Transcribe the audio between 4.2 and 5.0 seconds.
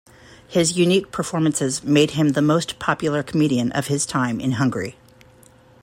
in Hungary.